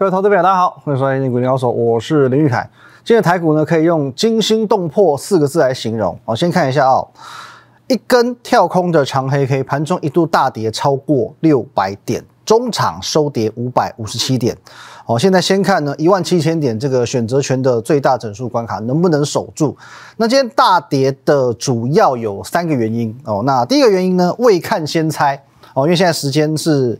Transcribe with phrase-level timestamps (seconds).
[0.00, 2.66] 各位投资朋友，大家好，欢迎收看《股鸟手》，我是林玉凯。
[3.04, 6.18] 今天台股呢，可以用惊心动魄四个字来形容。
[6.24, 7.04] 我先看一下啊，
[7.86, 14.56] 一根跳空的长黑 K，盘中一度大跌超过六百点，中场收跌五百五十七点。
[15.04, 19.76] 好，现在先看呢一万七千点这个选择权的最大整数关卡能不能守住？
[20.16, 23.42] 那今天大跌的主要有三个原因哦。
[23.44, 26.98] 那第一个原因呢，未看先猜哦，因为现在时间是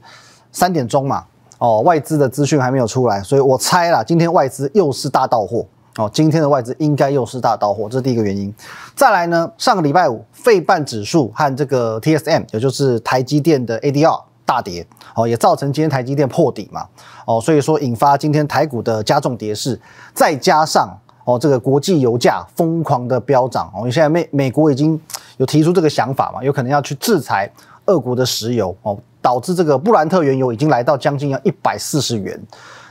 [0.52, 1.24] 三点钟嘛，
[1.60, 5.64] 哦，外资的资讯还没有出来，所以我猜啦，今天外资又是大到货
[5.96, 8.52] 哦，今天的外资应该又是大到货，这是第一个原因。
[8.96, 14.22] 再来呢，上个礼拜五费半指数和这个 TSM，也就是台积电的 ADR。
[14.46, 14.84] 大跌
[15.14, 16.84] 哦，也造成今天台积电破底嘛
[17.24, 19.80] 哦，所以说引发今天台股的加重跌势，
[20.12, 20.88] 再加上
[21.24, 25.00] 哦这个国际油价疯狂的飙涨哦，因为现在美美国已经
[25.36, 27.48] 有提出这个想法嘛，有可能要去制裁
[27.86, 32.40] 俄国的石油哦，导致这个布兰特原油已经来到将近要一百四十元。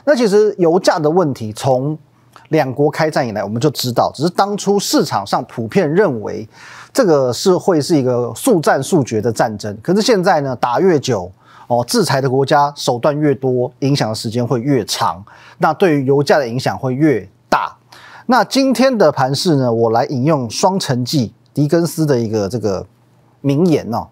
[0.04, 1.96] 那其实油价的问题从
[2.48, 6.48] 两国开战以来我们就知道，只是当初市场上普遍认为
[6.92, 11.30] 这个是会是一个速战速决的战争，可是现在呢打越久。
[11.72, 15.24] 哦，制裁的国家手段越多，影响的时间会越长，
[15.58, 17.72] 那对于油价的影响会越大。
[18.26, 22.84] 那今天的盘势呢，我来引用双城记狄更斯的一个这个
[23.40, 24.08] 名言哦，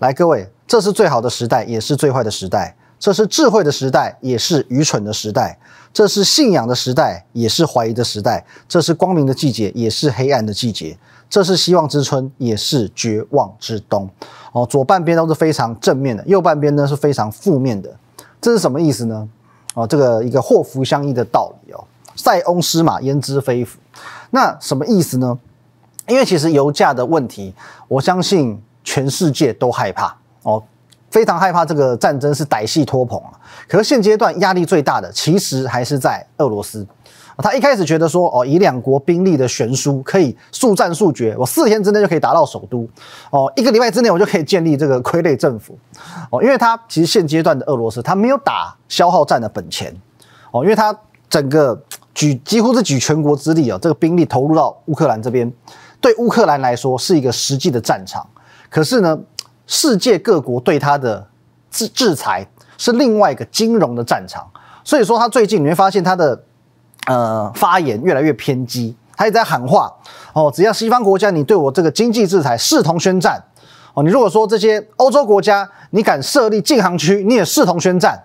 [0.00, 5.58] 来各位，这是最好的时代，也是最坏的时代；这是智慧的时代，也是愚蠢的时代；
[5.92, 10.96] 这是信仰的时代，也是怀疑的时代；这是光明的季节，也是黑暗的季节。
[11.28, 14.08] 这是希望之春，也是绝望之冬。
[14.52, 17.92] 哦，左半边都是非常正面的，右半边呢是非常负面的。
[18.40, 19.28] 这是什么意思呢？
[19.74, 21.82] 哦，这个一个祸福相依的道理哦。
[22.14, 23.80] 塞翁失马，焉知非福？
[24.30, 25.36] 那什么意思呢？
[26.06, 27.52] 因为其实油价的问题，
[27.88, 30.62] 我相信全世界都害怕哦，
[31.10, 33.30] 非常害怕这个战争是歹戏拖棚啊。
[33.68, 36.86] 可是现阶段压力最大的，其实还是在俄罗斯。
[37.42, 42.86] 他一开始觉得说，哦，以两国兵力的悬殊，可以速战速决，我四天之内就可以达到首都，
[43.30, 45.78] 哦，一个礼拜之内我就可以建立这个傀儡政府，
[46.30, 49.90] 哦，因为他其实现阶段的俄罗斯，他没有打消耗战的本钱，
[50.52, 50.94] 哦，因为他
[51.30, 55.50] 整个举几乎是举全国之力哦，这个兵力投入到乌克兰这边，
[55.98, 58.28] 对乌克兰来说是一个实际的战场，
[58.68, 59.18] 可是呢，
[59.70, 61.24] 世界各国对他的
[61.70, 62.44] 制制裁
[62.76, 64.44] 是另外一个金融的战场，
[64.82, 66.42] 所以说他最近你会发现他的。
[67.06, 69.90] 呃，发言越来越偏激，他也在喊话
[70.34, 73.42] 哦，只要西方国家你对我这个经济制裁视同宣战
[73.94, 78.22] 哦，你如果说这些欧洲国家你敢设立禁航区，你也视同宣战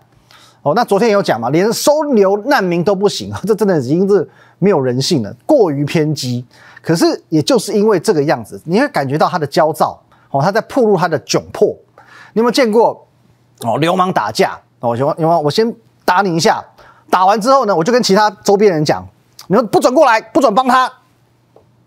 [0.62, 0.74] 哦。
[0.76, 4.30] 那昨天有讲嘛，连收留难民都不行， 这真的已经是
[4.60, 6.46] 没有人性了，过于偏激。
[6.82, 9.98] 可是也就是因为这个样子，你会感觉到他的焦躁
[10.36, 11.68] 哦，他在暴露他的窘迫。
[12.34, 13.08] 你有没有见过
[13.62, 14.96] 哦，流氓打架哦？
[14.98, 15.40] 有有吗？
[15.40, 15.74] 我先
[16.04, 16.64] 打你一下。
[17.10, 19.06] 打完之后呢，我就跟其他周边人讲，
[19.48, 20.92] 你们不准过来，不准帮他，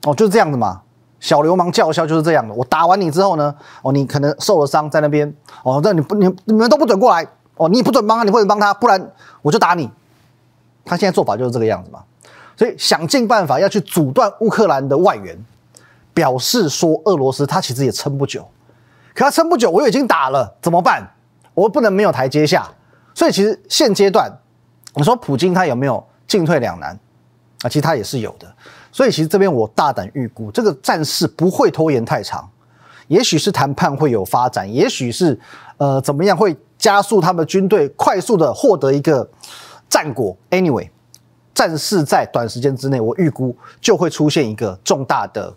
[0.04, 0.81] 哦，就是这样子嘛。
[1.20, 2.54] 小流氓叫嚣就是这样的。
[2.54, 5.30] 我打完你之后呢，哦，你可能受了伤在那边，
[5.65, 7.26] 哦，那你不你你们都不准过来，
[7.56, 9.10] 哦，你不准帮他，你不能帮他，不然
[9.42, 9.91] 我就打你。
[10.84, 12.00] 他现在做法就是这个样子嘛。
[12.56, 15.36] 所以想尽办法要去阻断乌克兰的外援，
[16.19, 18.45] 表示说俄罗斯他其实也撑不久，
[19.15, 21.09] 可他撑不久，我又已经打了，怎么办？
[21.55, 22.69] 我不能没有台阶下。
[23.15, 24.28] 所以其实现阶段。
[24.97, 26.99] 你说普京他有没有进退两难
[27.62, 27.69] 啊？
[27.69, 28.53] 其实他也是有的，
[28.91, 32.51] 所以其实这边我大胆预估，这个战事不会拖延太长，
[33.07, 35.39] 也许是谈判会有发展，也许是
[35.77, 39.28] 呃怎么样会加速他们军队快速的获得一个
[39.89, 40.37] 战果。
[40.51, 40.91] Anyway，
[41.55, 45.55] 战事在短时间之内，我预估就会出现一个重大的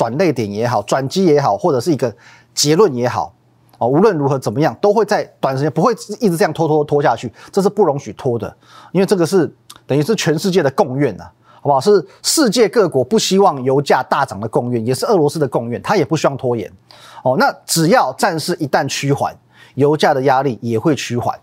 [0.00, 2.10] 转捩点也好，转机也好，或者是一个
[2.54, 3.34] 结论也好。
[3.76, 8.56] 哦，无论如何怎么样，都会在短时间不会一直这样拖拖拖下去，这是不容许拖的，
[8.92, 9.54] 因为这个是
[9.86, 11.24] 等于是全世界的共愿呐，
[11.60, 11.78] 好不好？
[11.78, 16.72] 是世界各国不希望油价大涨的共愿，也是俄罗斯的共愿，他也不希望拖延。
[17.22, 19.36] 哦，那只要战事一旦趋缓，
[19.74, 21.38] 油价的压力也会趋缓。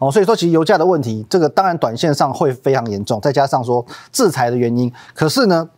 [0.00, 5.68] 哦，所以说其实油价的问题，这个当然短线上会非常严重，再加上说制裁的原因，可是呢，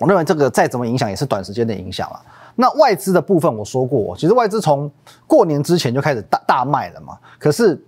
[0.00, 2.20] 我认为这个再怎么影响也是短时间的影响了。
[2.56, 4.90] 那外资的部分，我说过，其实外资从
[5.26, 7.18] 过年之前就开始大大卖了嘛。
[7.38, 7.80] 可是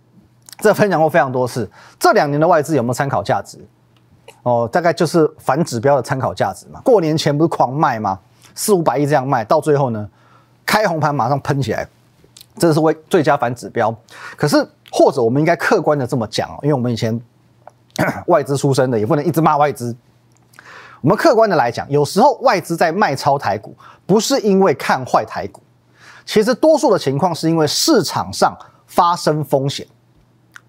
[0.59, 1.69] 这分享过非常多次，
[1.99, 3.59] 这两年的外资有没有参考价值？
[4.43, 6.81] 哦，大概就是反指标的参考价值嘛。
[6.83, 8.19] 过年前不是狂卖吗？
[8.55, 10.09] 四五百亿这样卖，到最后呢，
[10.65, 11.87] 开红盘马上喷起来，
[12.57, 13.95] 这是为最佳反指标。
[14.37, 14.57] 可是
[14.91, 17.21] 或者我们应该客观的这么讲，因为我们以前
[18.27, 19.95] 外资出身的，也不能一直骂外资。
[21.03, 23.77] 我们客观的来讲，有时候外资在卖超台股，
[24.07, 25.63] 不是因为看坏台股，
[26.25, 28.57] 其实多数的情况是因为市场上
[28.87, 29.87] 发生风险，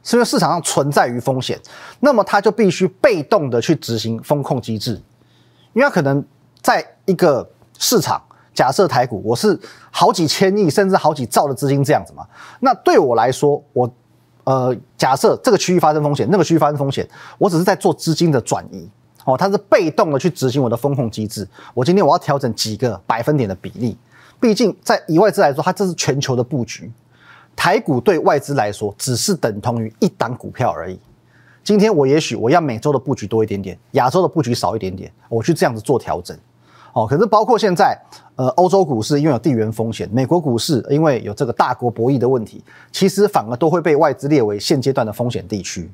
[0.03, 1.59] 是因为市场上存在于风险，
[1.99, 5.01] 那么它就必须被动的去执行风控机制，
[5.73, 6.23] 因为可能
[6.61, 8.21] 在一个市场，
[8.53, 9.59] 假设台股我是
[9.91, 12.27] 好几千亿甚至好几兆的资金这样子嘛，
[12.59, 13.89] 那对我来说，我
[14.43, 17.07] 呃假设这个区域发生风险，那个区域发生风险，
[17.37, 18.89] 我只是在做资金的转移，
[19.27, 23.97] 哦，它是被动的去执行我的风控机制，我今天我要调整几个百分点的比例，
[24.39, 26.89] 毕竟在以外资来说，它这是全球的布局。
[27.53, 30.97] 台股对外资来说只是等同于一档股票而已。
[31.61, 36.37] 今天我也许我要美洲的布局多一点点，亚洲的布局少一点点，我去这样子做调整。
[36.93, 37.99] 哦，可是包括现在，
[38.37, 42.63] 呃，欧洲股市因为有地缘风险，美国股市因为有这个大国博弈的问题，
[42.93, 45.91] 其实反而都会被外资列为现阶段的风险地区。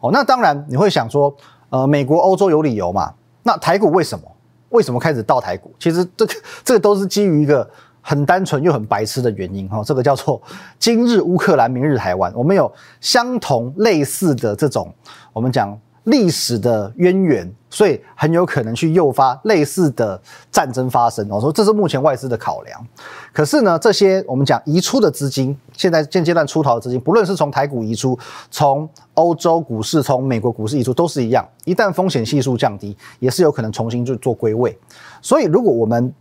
[0.00, 1.34] 哦，那当然你会想说，
[1.70, 3.12] 呃，美国、欧洲有理由嘛？
[3.42, 4.24] 那台股为什么？
[4.70, 5.74] 为什么开始倒台股？
[5.78, 6.34] 其实这个
[6.64, 7.68] 这个都是基于一个。
[8.08, 10.40] 很单纯又很白痴的原因哈，这个叫做
[10.78, 12.32] 今日乌克兰，明日台湾。
[12.36, 14.94] 我们有相同类似的这种，
[15.32, 15.76] 我们讲
[16.06, 20.20] 历史的渊源，所以很有可能去诱发类似的
[20.52, 21.26] 战争发生。
[21.28, 22.86] 我说这是目前外资的考量。
[23.32, 28.16] 可是呢，这些我们讲移出的资金，现在现阶段出逃的资金，不论是从台股移出，
[28.50, 31.46] 从欧洲股市、从美国股市移出，都是一样。
[31.64, 34.78] 一旦风险系数降低，也是有可能重新去做归位。
[35.20, 36.14] 所以，如果我们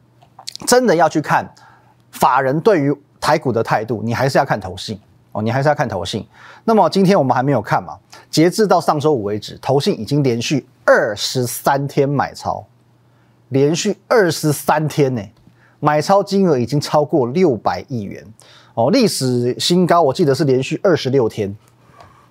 [0.65, 1.47] 真的要去看，
[2.11, 4.99] 法人对于台股的态度，你还是要看投信
[5.35, 6.25] 哦，你还是要看投信。
[6.63, 7.97] 那么今天我们还没有看嘛？
[8.29, 12.65] 截至到上周五为止，投信已经连续二十三天买超，
[13.49, 15.21] 连续二十三天呢，
[15.81, 18.25] 买超金额已经超过六百亿元
[18.75, 20.01] 哦，历史新高。
[20.01, 21.53] 我记得是连续二十六天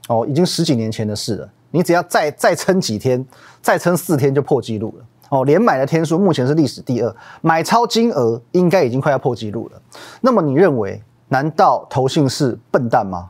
[0.08, 1.50] 哦，已经十几年前的事了。
[1.70, 3.22] 你只要再再撑几天，
[3.60, 5.04] 再撑四天就破纪录了。
[5.28, 9.82] 哦，连买的天数目前是历史第二，买超金额应该已经快要破纪录了。
[10.22, 11.02] 那么你认为，
[11.34, 13.28] 难道投信是笨蛋吗？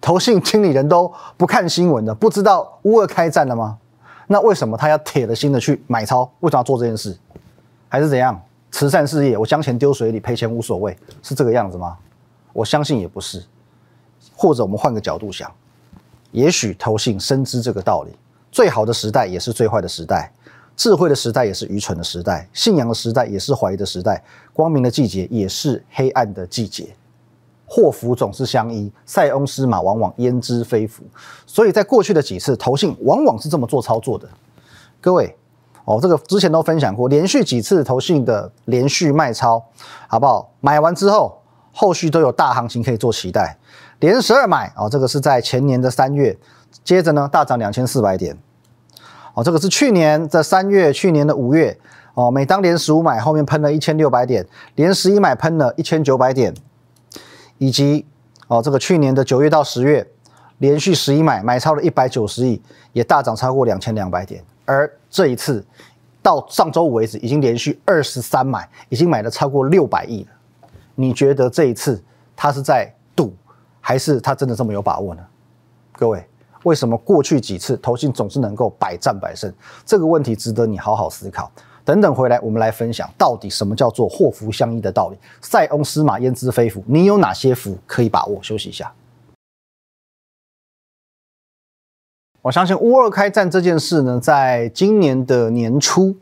[0.00, 3.76] 投信经理人都不看新闻的，不知道乌二开战了吗？
[4.26, 6.22] 那为什么他要铁了心的去买超？
[6.40, 7.14] 为什么要做这件事？
[7.90, 8.40] 还是怎样？
[8.70, 11.94] 慈善事业，我将钱丢水里，赔钱无所谓，是这个样子吗？
[12.54, 13.44] 我相信也不是。
[14.34, 15.52] 或者我们换个角度想，
[16.30, 18.16] 也许投信深知这个道理：
[18.50, 20.32] 最好的时代也是最坏的时代。
[20.74, 26.96] 智慧的时代也是愚蠢的时代，信仰的时代也是怀疑的时代，光明的季节也是黑暗的季节。
[27.74, 31.02] 祸福总是相依，塞翁失马往往焉知非福。
[31.46, 34.28] 所以在过去的几次投信往往是这么做操作的。
[35.00, 35.34] 各位，
[35.86, 39.64] 哦，这个之前都分享过，连续几次投信的连续卖超，
[40.06, 40.50] 好不好？
[40.60, 41.40] 买完之后，
[41.72, 43.56] 后续都有大行情可以做期待。
[44.00, 46.36] 连十二买，哦，这个是在前年的三月，
[46.84, 48.36] 接着呢大涨两千四百点。
[49.32, 51.78] 哦，这个是去年的三月，去年的五月，
[52.12, 56.52] 哦，每当连十五买，后面喷了一千六百点，连十一买喷了一千九百点，
[57.62, 58.04] 以及
[58.48, 60.04] 哦，这个去年的九月到十月，
[60.58, 62.60] 连续十一买，买超了一百九十亿，
[62.92, 64.44] 也大涨超过两千两百点。
[64.64, 65.64] 而这一次
[66.20, 70.30] 到上周五为止，已经连续二十三买，已经买了超过六百亿了。
[70.96, 72.02] 你觉得这一次
[72.34, 73.32] 他是在赌，
[73.80, 75.22] 还是他真的这么有把握呢？
[75.92, 76.26] 各位？
[76.64, 79.52] 为什么过去几次投信总是能够百战百胜？
[79.86, 81.48] 这个问题值得你好好思考。
[81.84, 85.16] 等等回来，我们来分享到底什么叫做祸福相依的道理。
[85.40, 86.82] 塞翁失马，焉知非福？
[86.86, 88.42] 你有哪些福可以把握？
[88.42, 88.92] 休息一下。
[92.40, 96.16] 我相信乌二开战这件事呢，在今年的年初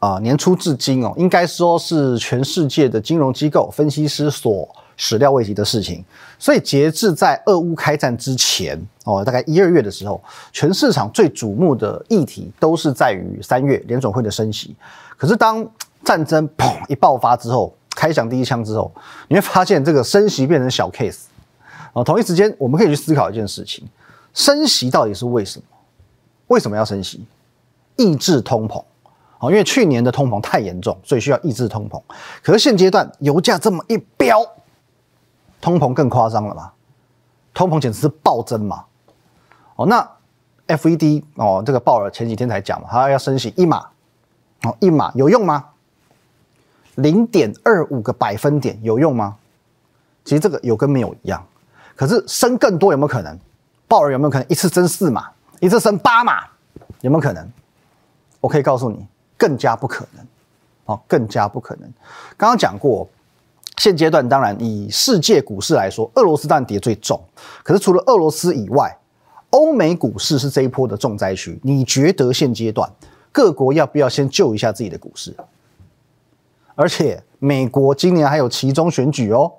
[0.00, 4.68] 啊，年初至今哦，应该说是全世界的金融机构分析师所。
[5.00, 6.04] 始料未及的事情，
[6.40, 10.20] 所以截至在俄乌开战之前哦，大概一二月的时候，
[10.52, 14.74] 全市场最瞩目的议题都是在于三月联总会的升息。
[15.16, 15.64] 可是当
[16.04, 18.92] 战争砰一爆发之后，开响第一枪之后，
[19.28, 21.26] 你会发现这个升息变成小 case
[21.92, 22.02] 哦。
[22.02, 23.88] 同一时间，我们可以去思考一件事情：
[24.34, 25.64] 升息到底是为什么？
[26.48, 27.24] 为什么要升息？
[27.94, 28.82] 抑制通膨
[29.38, 32.02] 哦，因为去年的通膨太严重，所以需要抑制通膨。
[32.42, 34.44] 可是现阶段油价这么一飙。
[35.60, 36.72] 通膨更夸张了嘛？
[37.54, 38.84] 通膨简直是暴增嘛！
[39.74, 40.08] 哦，那
[40.68, 43.88] F E D 哦，这个鲍尔前几天才讲嘛，他要升息一码，
[44.62, 45.64] 哦，一码有用吗？
[46.94, 49.36] 零点二五个百分点有用吗？
[50.24, 51.44] 其实这个有跟没有一样。
[51.96, 53.36] 可是升更多有没有可能？
[53.88, 56.44] 鲍尔有没有可能一次升四码，一次升八码？
[57.00, 57.50] 有没有可能？
[58.40, 59.04] 我可以告诉你，
[59.36, 60.24] 更加不可能。
[60.84, 61.92] 哦，更加不可能。
[62.36, 63.08] 刚刚讲过。
[63.78, 67.20] 现阶段当然以世界股市来说，俄罗斯当然跌最重。
[67.62, 68.94] 可是除了俄罗斯以外，
[69.50, 71.58] 欧美股市是这一波的重灾区。
[71.62, 72.90] 你觉得现阶段
[73.32, 75.34] 各国要不要先救一下自己的股市？
[76.74, 79.50] 而且美国今年还有其中选举哦。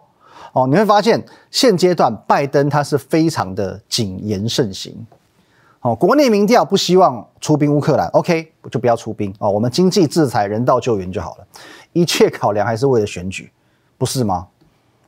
[0.54, 4.94] 哦，你会发现现阶段拜登他是非常的谨言慎行。
[5.82, 11.48] 哦，国内民调不希望出兵乌克兰，OK，就不要出兵哦，我们经济制裁、人道救援就好了，
[11.94, 13.50] 一切考量还是为了选举，
[14.00, 14.48] 不是吗？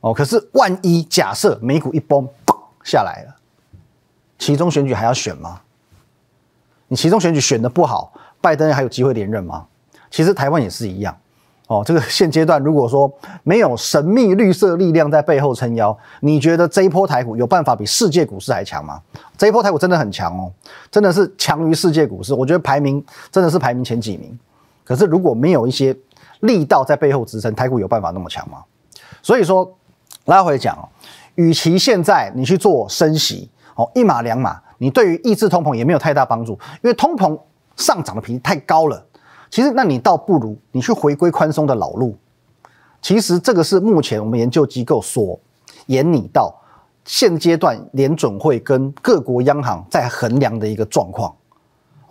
[0.02, 2.28] 哦，可是万一假设美股一崩，
[2.84, 3.34] 下来了，
[4.38, 5.60] 其中选举还要选吗？
[6.88, 9.66] 你其中选举选的不好，拜登还有机会连任吗？
[10.10, 11.16] 其实台湾也是一样。
[11.68, 13.10] 哦，这个现阶段如果说
[13.44, 19.00] 没有神秘绿色力量在背后撑腰，你觉得这一波台股有办法比世界股市还强吗？
[19.38, 20.52] 这一波台股真的很强哦，
[20.90, 24.38] 真的是强于世界股市，我觉得排名真的是排名前几名。
[24.84, 25.96] 可是如果没有一些
[26.40, 28.58] 力道在背后支撑，台股有办法那么强吗？
[29.20, 29.76] 所以说
[30.26, 30.88] 拉回讲哦，
[31.34, 36.52] 与其现在你去做升息哦，一码两码，你对于抑制通膨也没有太大帮助，
[36.82, 37.38] 因为通膨
[37.76, 39.04] 上涨的频率太高了。
[39.50, 42.16] 其实，那你倒不如你去回归宽松的老路。
[43.02, 45.38] 其实，这个是目前我们研究机构所
[45.86, 46.54] 研拟到
[47.04, 51.34] 现阶段联准会跟各国央行在衡量的一个状况。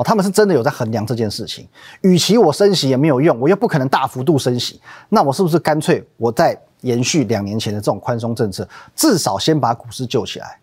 [0.03, 1.67] 他们是真的有在衡量这件事情。
[2.01, 4.79] 与其我升息也没有用，我又不可能大幅度升息，
[5.09, 10.57] 那我是不是干脆我再延续两年前的这种宽松政策，至少先把股市救起来？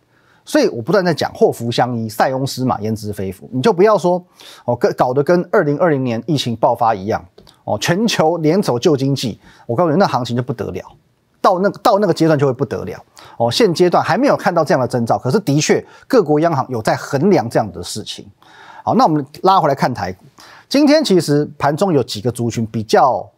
[0.44, 3.46] 所以我不断在讲祸福相依，塞翁失马焉知非福。
[3.52, 4.24] 你就不要说
[4.64, 7.22] 哦，跟搞得跟二零二零年疫情爆发一样
[7.64, 9.38] 哦，全球联手救经济。
[9.66, 10.82] 我告诉你，那行情就不得了，
[11.42, 12.98] 到那到那个阶段就会不得了
[13.36, 13.50] 哦。
[13.50, 18.26] 现阶段还没有看到这样的征兆，可是的确各国央行有在衡量这样的事情。
[18.88, 20.24] 好，那我们拉回来看台股，
[20.66, 23.28] 今天其实盘中有几个族群比较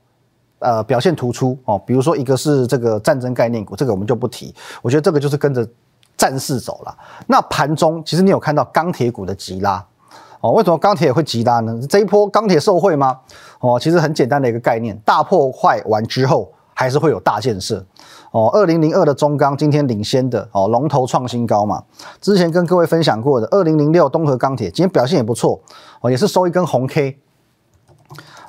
[0.60, 4.54] 呃表现突出哦，比如说一个是这个战争概念股，这个我们就不提。
[4.80, 5.68] 我觉得这个就是跟着。
[6.16, 6.94] 战势走了，
[7.28, 9.82] 那盘中其实你有看到钢铁股的急拉
[10.42, 10.50] 哦？
[10.50, 11.80] 为什么钢铁会急拉呢？
[11.88, 13.18] 这一波钢铁受惠吗？
[13.60, 17.84] 哦，其实很简单的一个概念，大破坏完之后还是会有大建设
[18.30, 18.48] 哦。
[18.54, 21.82] 二零零二的中钢今天领先的哦，龙头创新高嘛。
[22.22, 25.60] 之前跟各位分享过的二零零六东河钢铁今天表现也不错
[26.00, 27.18] 哦，也是收一根红 K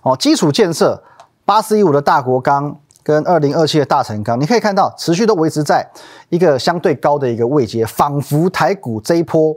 [0.04, 0.16] 哦。
[0.16, 1.04] 基础建设
[1.44, 2.78] 八四一五的大国钢。
[3.04, 5.90] 跟二零二七的大成钢，你可以看到持续都维持在
[6.30, 9.56] 一个相对高的一个位阶，仿佛台股这一波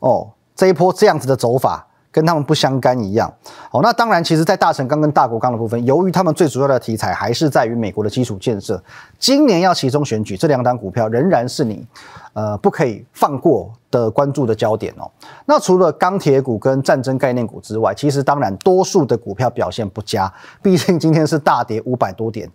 [0.00, 1.87] 哦，这一波这样子的走法。
[2.18, 3.32] 跟他们不相干一样，
[3.70, 8.82] 哦，那当然，其实，在大成钢跟大国钢的部分，由于他们最主要的题材还是在于美国的基础建设，
[9.20, 11.86] 今年要其中选举，这两档股票仍然是你，
[12.32, 15.08] 呃，不可以放过的关注的焦点哦。
[15.46, 20.28] 那除了钢铁股跟战争概念股之外，其实当然多数的股票表现不佳，
[20.60, 22.50] 毕竟今天是大跌五百多点，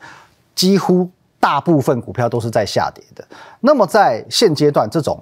[0.53, 3.25] 几乎大部分股票都是在下跌的。
[3.62, 5.17] 那么在现阶段这种。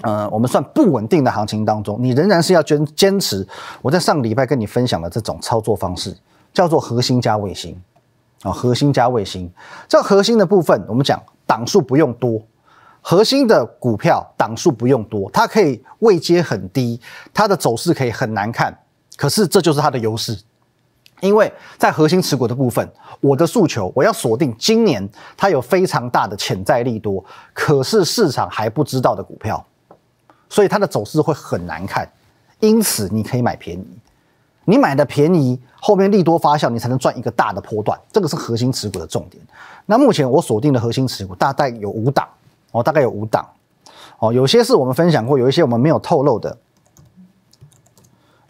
[0.00, 3.46] 呃，我们算不稳定的行情当中，你仍然是要坚坚持
[3.82, 6.16] 我在上个礼拜跟你分享的这种操作方式，
[6.54, 7.78] 叫做核心加卫星
[8.42, 9.52] 啊，核心加卫星。
[9.86, 12.40] 这核心的部分，我们讲档数不用多，
[13.02, 16.98] 核心的股票档数不用多，它可以位阶很低，
[17.34, 18.74] 它的走势可以很难看，
[19.18, 20.34] 可是这就是它的优势，
[21.20, 25.06] 因为在核心持股的部分，我的诉求我要锁定今年
[25.36, 27.22] 它有非常大的潜在利多，
[27.52, 29.62] 可是市场还不知道的股票。
[30.52, 32.06] 所以它的走势会很难看，
[32.60, 33.86] 因此你可以买便宜，
[34.66, 39.42] 你买的便宜，后面利多发酵，你才能赚一个大的波段，这个是核心持股的重点。
[39.86, 42.28] 那目前我锁定的核心持股大概有五档，
[42.70, 43.48] 哦，大概有五档，
[44.18, 46.58] 哦，有些是我们分享过，有一些我们没有透露的，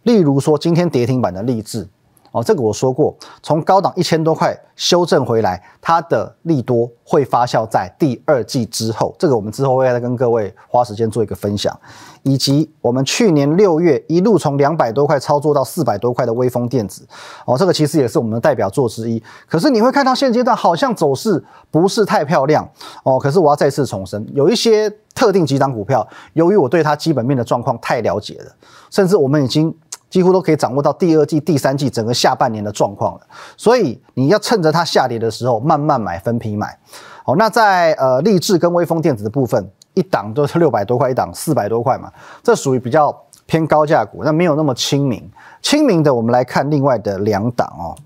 [0.03, 1.89] 例如说今天跌停板的励志。
[2.33, 9.15] 哦，这个我说过，从高档一千多块修正回来，它的利多会发酵在第二季之后。
[9.19, 11.79] 这个我们之后会再跟各位花时间做一个分享，
[12.23, 17.07] 以及我们去年六月一路从两百多块操作到四百多块的微风电子。
[17.45, 19.23] 哦，这个其实也是我们的代表作之一。
[19.47, 22.67] 可是你会看到现阶段好像走势不是太漂亮。
[23.05, 28.53] 哦，可是我要再次重申，有一些特定几档股票，由于我对它基本面的状况太了解了，
[28.91, 29.75] 甚至我们已经。
[30.13, 33.21] 几乎都可以掌握到第二季、第三季整个下半年的状况了，
[33.57, 36.79] 所以你要趁着它下跌的时候慢慢买，分批买。
[37.25, 45.27] 好，那在呃立志跟微风电子的部分，一档都是六百多块，一档四百多块嘛，这属于比较偏高价股，那没有那么亲民。
[45.63, 47.97] 亲民的，我们来看另外的两档哦，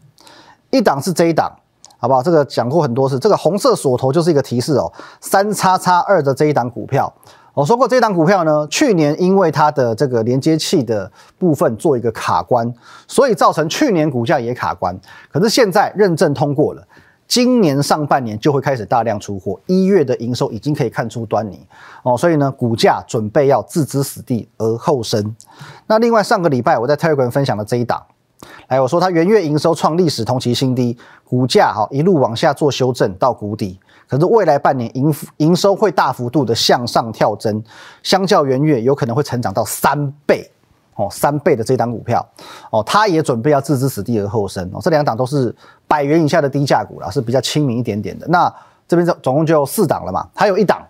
[0.71, 1.53] 一档是这一档，
[1.99, 2.23] 好不好？
[2.23, 7.13] 这个讲过很多次，这个红色锁头就是一个提示哦，三叉叉二的这一档股票。
[7.57, 12.71] 我说过，这档股票呢，去年因为它的这个连接器的部分做一个卡关，
[13.09, 14.95] 所以造成去年股价也卡关。
[15.33, 16.87] 可是现在认证通过了，
[17.27, 21.67] 今年上半年就会开始大量出货，一月的营收已经可以看出端倪
[22.03, 22.15] 哦。
[22.15, 25.35] 所以呢，股价准备要置之死地而后生。
[25.87, 28.03] 那另外上个礼拜我在 Telegram 分享的这一档，
[28.69, 37.63] 来，我说它元月营收创历史同期新低，股价哈一路往下做修正到谷底，可是未来半年营营收会大幅度的向上跳增，
[38.03, 40.49] 相较元月有可能会成长到三倍
[40.95, 42.27] 哦，三倍的这档股票
[42.71, 45.55] 哦，它也准备要置之死地而后生哦，这两档都是
[45.89, 48.27] 百元以下的低价股啦，是比较亲民一点点的。
[48.29, 48.53] 那
[48.87, 50.81] 这边总总共就四档了嘛，还有一档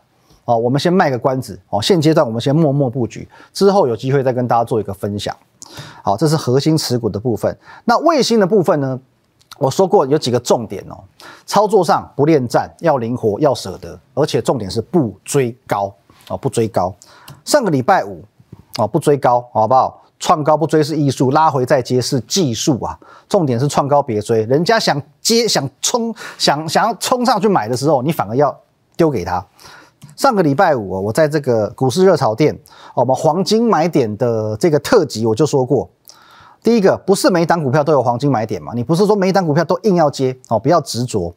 [0.45, 5.35] 哦，我们先卖个关子哦，现阶段我们先默默布局，之后有机会再跟大家做一个分享。
[6.03, 7.57] 好，这是核心持股的部分。
[7.85, 9.01] 那卫星的部分呢？
[9.59, 10.99] 我说过有几个重点哦，
[11.47, 15.93] 操作上不恋战，要灵活，要舍得，而且重点是不追高
[16.29, 16.95] 哦，不追高。
[17.45, 18.23] 上个礼拜五
[18.79, 20.03] 哦，不追高，好不好？
[20.19, 22.99] 创高不追是艺术，拉回再接是技术啊。
[23.29, 28.59] 重点是创高别追，人家想接、想冲、想想要冲上去买的时候，你反而要
[28.97, 29.45] 丢给他。
[30.17, 32.59] 上个礼拜五，我在这个股市热炒店，
[32.95, 35.89] 我们黄金买点的这个特辑，我就说过，
[36.67, 41.33] 第一个不是每一档股票都有黄金买点嘛，你不是说每一档股票都硬要接哦，不要执着，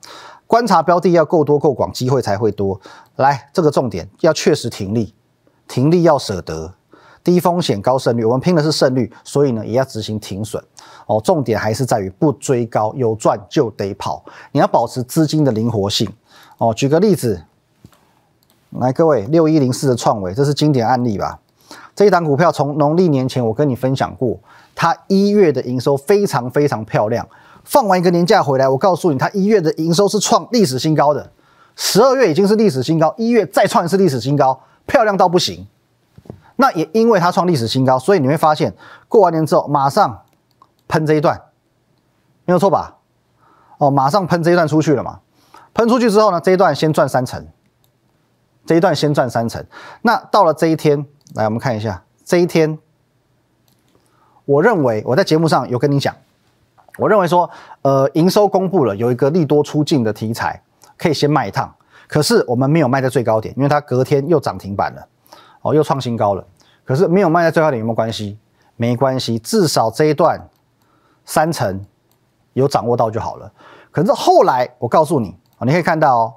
[0.47, 2.81] 观察标的要够多够广，机会才会多。
[3.17, 5.13] 来，这个重点要确实停利，
[5.67, 6.73] 停利要舍得，
[7.23, 10.63] 低风险高胜率，我们拼的是胜率，所以呢也要执行停损
[11.05, 11.21] 哦。
[11.23, 16.11] 重点还是在于不追高，有赚就得跑，你要保持资金的灵活性
[16.57, 16.73] 哦。
[16.73, 17.43] 举个例子。
[18.79, 21.39] 来，各位，六一零四的创维，这是经典案例吧？
[21.95, 24.39] 这一档股票从农历年前我跟你分享过，
[24.81, 27.27] 它一月的营收非常非常漂亮。
[27.65, 31.13] 放完一个年假回来，我告诉你，它一月的营收是创历史新高。
[31.13, 31.29] 的
[31.75, 35.67] 十二月已经是历史新高，一月再创一次历史新高，漂亮到不行。
[36.55, 38.73] 那也因为它创历史新高，所以你会发现，
[39.09, 40.21] 过完年之后马上
[40.87, 41.41] 喷这一段，
[42.45, 42.95] 没有错吧？
[43.79, 45.19] 哦，马上喷这一段出去了嘛？
[45.73, 47.45] 喷出去之后呢，这一段先赚三成。
[48.65, 49.65] 这一段先赚三成，
[50.03, 52.79] 那到了这一天，来我们看一下这一天，
[54.49, 56.15] 我认为我在节目上有跟你讲，
[56.97, 57.47] 我认为说，
[57.83, 60.59] 呃，营收公布了，有一个利多出尽的题材，
[60.97, 61.71] 可以先卖一趟。
[62.07, 65.07] 可是我们没有卖在最高点，因为它隔天又涨停板了，
[65.61, 66.43] 哦，又创新高了。
[66.83, 68.39] 可是没有卖在最高点有没有关系？
[68.75, 70.49] 没关系，至少这一段
[71.25, 71.85] 三成
[72.53, 73.51] 有掌握到就好了。
[73.91, 76.33] 可是后来我告诉你，啊，你可以看到哦，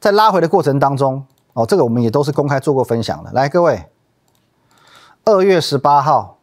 [0.00, 1.24] 在拉回的过程当中。
[1.52, 3.30] 哦，这个我们也都是公开做过分享的。
[3.30, 3.84] 来，各位，
[5.24, 6.38] 二月十八号，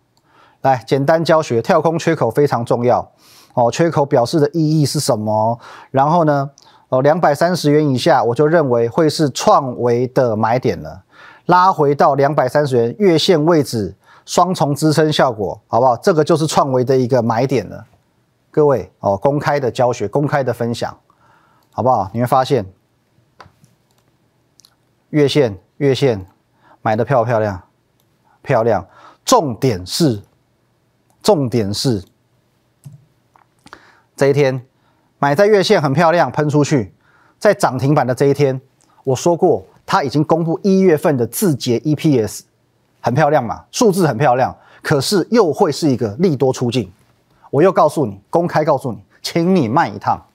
[0.61, 3.11] 来简单教学，跳空缺口非常重要。
[3.53, 5.59] 哦，缺口表示的意义是什么？
[5.89, 6.49] 然后呢，
[6.89, 11.03] 哦，两百三十元以下，我就认为会是创维的买点了。
[11.47, 13.95] 拉回到两百三十元月线位置，
[14.25, 15.97] 双重支撑效果，好不好？
[15.97, 17.85] 这个就是创维的一个买点了。
[18.51, 20.97] 各位，哦，公开的教学，公开的分享，
[21.73, 22.09] 好不好？
[22.13, 22.65] 你会发现。
[25.09, 26.25] 月线，月线，
[26.81, 27.61] 买的漂不漂亮？
[28.41, 28.87] 漂亮。
[29.25, 30.21] 重点是，
[31.21, 32.03] 重点是，
[34.15, 34.65] 这一天
[35.19, 36.93] 买在月线很漂亮，喷出去，
[37.37, 38.59] 在涨停板的这一天，
[39.03, 42.41] 我说过，它已经公布一月份的字节 EPS，
[42.99, 46.91] 很漂亮嘛，数字很漂亮，可是又会是一个利多出境。
[47.49, 50.25] 我又告诉你，公开告诉你，请你卖一趟。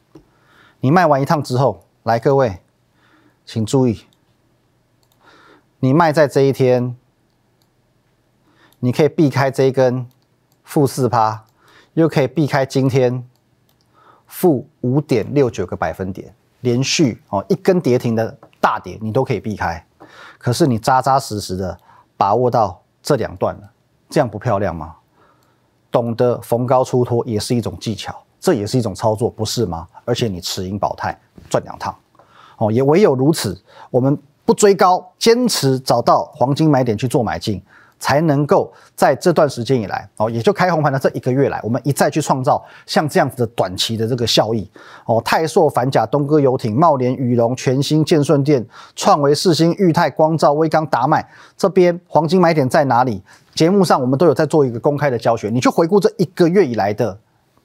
[0.80, 2.60] 你卖完一趟之后，来各位，
[3.44, 4.02] 请注意。
[5.80, 6.96] 你卖在这一天，
[8.80, 10.06] 你可以避开这一根
[10.66, 11.44] 负四趴，
[11.94, 13.24] 又可以避开今天
[14.26, 19.82] 负五点六九个百分点，连续哦一根跌停的大跌，你都可以避开。
[20.36, 21.78] 可是你扎扎实实的
[22.16, 23.70] 把握到这两段了，
[24.10, 24.96] 这样不漂亮吗？
[25.90, 29.86] 懂得逢高出脱也是一种技巧，这也是一种操作，不是吗？
[30.04, 31.96] 而且你持盈保泰赚两趟，
[32.58, 33.58] 哦，也唯有如此，
[33.90, 34.18] 我们。
[34.46, 37.60] 不追高，坚持找到黄金买点去做买进，
[37.98, 44.70] 才能够在这段时间以来，哦，也就开红盘的这一个月来，我们一再去创造像这样子的短期的这个效益。
[45.06, 53.22] 哦，泰硕、反甲、东哥游艇、茂联、宇龙、全新、建顺电、创维、世新、裕泰、光照、威刚、达麦，这边黄金买点在哪里？
[53.54, 57.18] 节目上我们都有在做一个公开的教学，你去回顾这一个月以来的。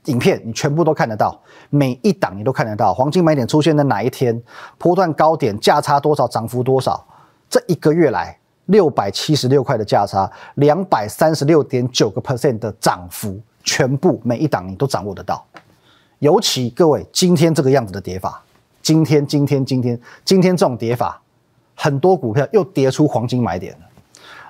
[0.06, 1.39] 影片你全部都看得到，
[1.70, 4.41] 每一档你都看得到，黄金买点出现在哪一天，
[4.80, 7.06] 波段高点价差多少，涨幅多少，
[7.48, 8.36] 这一个月来
[8.71, 15.45] 六百七十六块的价差，两百三十六点九个 percent 的涨幅，全部每一档你都掌握得到。
[16.19, 18.41] 尤其各位今天这个样子的跌法，
[18.81, 21.21] 今天今天今天今天这种跌法，
[21.75, 23.79] 很多股票又跌出黄金买点了。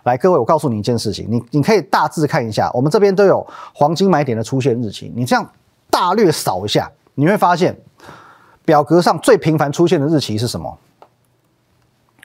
[0.04, 5.48] 来，各位，我告诉你一件事情，你你可以大致看一下，我们这边都有黄金买点的出现日期，你这样
[5.90, 7.76] 大略扫一下，你会发现
[8.66, 10.78] 表格上最频繁出现的日期是什么？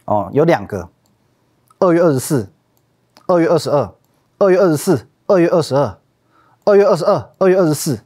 [0.07, 0.89] 哦，有两个，
[1.87, 2.51] 二月二十四、
[3.27, 3.95] 二月二十二、
[4.39, 5.97] 二月二十四、二月二十二、
[6.65, 8.01] 二月二十二、二月二十四，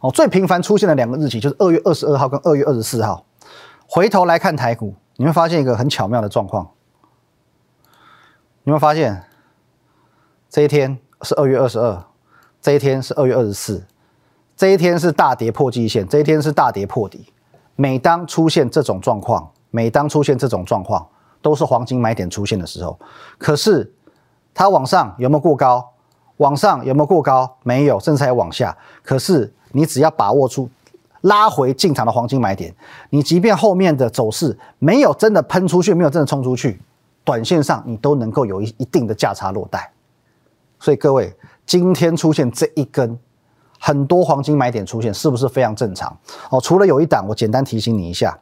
[0.00, 3.26] 哦，最频繁出现的两个日期就是二月二十二号跟二月二十四号。
[3.86, 6.70] 回头来看台股，你会发现一个很巧妙的状况。
[8.62, 9.22] 你会发现
[10.48, 12.04] 这一天是二月二十二，
[12.62, 13.84] 这一天是二月二十四，
[14.56, 17.26] 这一天是大跌破季线，这一天是大跌破底。
[17.74, 21.06] 每当出现这种状况，每当出现这种状况，
[21.40, 22.98] 都是黄金买点出现的时候。
[23.38, 23.92] 可是
[24.54, 25.92] 它往上有没有过高？
[26.38, 27.56] 往上有没有过高？
[27.62, 28.76] 没有，甚至还往下。
[29.02, 30.68] 可是你只要把握住
[31.22, 32.74] 拉回进场的黄金买点，
[33.08, 36.78] 你即便后面的走势没有真的喷出去，没有真的冲出去，
[37.24, 39.90] 短线上你都能够有一一定的价差落袋。
[40.78, 43.18] 所以各位，今天出现这一根
[43.80, 46.14] 很多黄金买点出现，是不是非常正常？
[46.50, 48.38] 哦，除了有一档，我简单提醒你一下。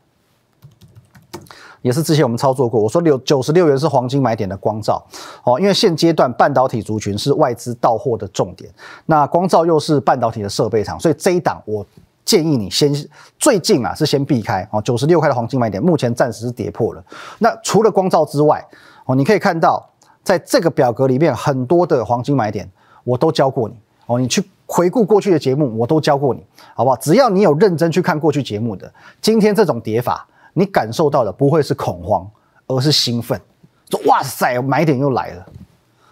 [1.84, 5.04] 也是之前我们操作过，我说六九十六元是黄金买点的光照，
[5.44, 8.72] 哦，因为现阶段半导体族群是外资到货的重点，
[9.04, 11.84] 那光照又是半导体的设备厂，所以这一档我
[12.24, 12.90] 建议你先
[13.38, 17.04] 最近啊是先避开哦，九十六块的黄金买点目前暂时是跌破了。
[17.38, 18.66] 那除了光照之外，
[19.04, 19.86] 哦，你可以看到
[20.22, 22.66] 在这个表格里面很多的黄金买点
[23.04, 23.74] 我都教过你
[24.06, 26.42] 哦，你去回顾过去的节目我都教过你，
[26.74, 26.96] 好不好？
[26.96, 30.26] 只要你有认真去看过去节目的，今天这种跌法。
[30.54, 32.26] 你感受到的不会是恐慌，
[32.66, 33.38] 而是兴奋。
[33.90, 35.46] 说哇塞，买点又来了！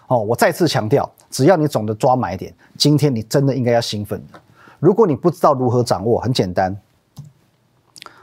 [0.07, 4.39] 哦，我再次强调，只要你懂得抓买点，今天你真的应该要兴奋的。
[4.79, 6.77] 如果你不知道如何掌握，很简单。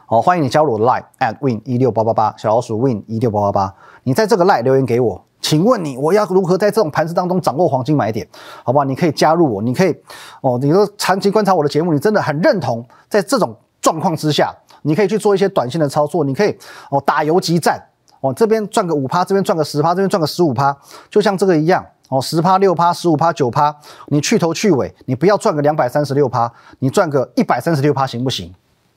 [0.06, 3.74] 好，欢迎你加入我的 Line at win 一六八八八，小老鼠 win 一六八八八。
[4.02, 8.26] 你在这个 Line 留言给我，请问你我要如何在这种盘势当中掌握黄金买点？
[8.62, 9.96] 好不好，你可以加入我，你可以
[10.42, 14.55] 哦，你说长期观察我的节目，你真的很认同，在这种状况之下。
[14.83, 16.57] 你可以去做一些短线的操作，你可以
[16.90, 17.79] 哦打游击战
[18.23, 20.75] 哦，这边赚个五趴，这边赚个十趴，这边赚个十五趴，
[21.11, 28.51] 就像这个一样哦，十趴六趴十五趴九趴，你去头去尾，你不要赚个两百三十六趴，你赚个一百三十六趴行不行？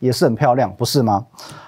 [0.03, 1.25] 也是很漂亮，不是吗？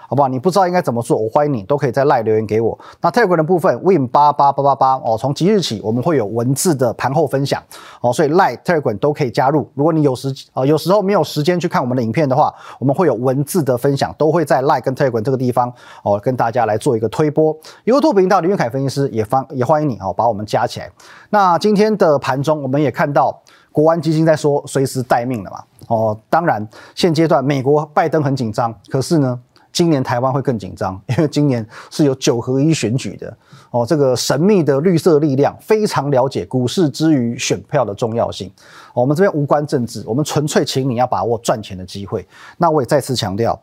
[0.08, 0.28] 好不好？
[0.28, 2.78] 你不知道应该怎么做，我欢迎你都可以在赖留言给我。
[3.02, 7.60] 那 Telegram 的部分 Win 八八八八八哦，从即日起我们会有文字的盘后分享
[8.02, 9.67] 哦，所以赖 Telegram 都可以加入。
[9.74, 17.58] 如果你有时啊有时候没有时间去看我们的影片的话，我们会有文字的分享，都会在赖跟 Telegram 这个地方哦，跟大家来做一个推播。
[17.86, 20.91] YouTube 频道林云凯分析师也欢也欢迎你哦，把我们加起来。
[21.32, 29.39] 那今天的盘中我们也看到国安基金在说随时待命了嘛哦，当然现阶段美国拜登很紧张，可是呢？
[29.71, 33.38] 今年台湾会更紧张， 因为今年是有九合一选举的
[33.71, 33.86] 哦。
[33.86, 38.50] 这个神秘的绿色力量非常了解股市之于选票的重要性。
[38.93, 42.26] 我们这边无关政治，我们纯粹请你要把握赚钱的机会。
[42.58, 43.62] 那我也再次强调，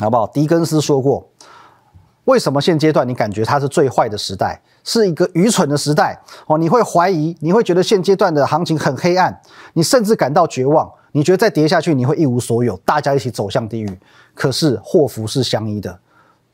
[0.00, 0.26] 好不好？
[0.26, 1.26] 狄更斯说过，
[2.24, 6.58] 为什么现阶段你感觉它是最坏的时代，是一个愚蠢的时代哦？
[6.58, 9.40] 你会怀疑，你会觉得现阶段的行情很黑暗，
[9.72, 10.92] 你甚至感到绝望。
[11.18, 13.98] 你觉得再跌下去，你会一无所有，大家一起走向地狱。
[14.36, 15.98] 可是祸福是相依的，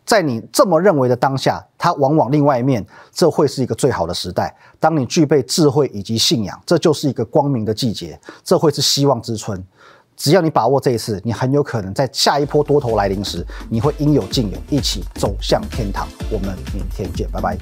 [0.06, 4.56] 在你这么认为的当下，它往往另外一面，这会是一个最好的时代。
[4.80, 9.62] 当你具备智慧以及信仰，这就是一个光明的季节，这会是希望之春。
[10.16, 16.08] 只要你把握这一次，你很有可能在下一波多头来临时，你会应有尽有，一起走向天堂。
[16.32, 17.54] 我们明天见，拜拜。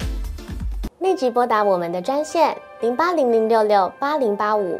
[0.99, 4.79] 立即拨打我们的专线零八零零六六八零八五。